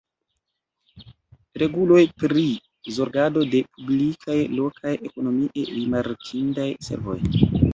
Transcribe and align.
Reguloj 1.63 1.99
pri 2.23 2.45
zorgado 2.95 3.45
de 3.53 3.61
publikaj 3.77 4.39
lokaj 4.57 4.97
ekonomie 5.11 5.69
rimarkindaj 5.77 6.69
servoj. 6.91 7.19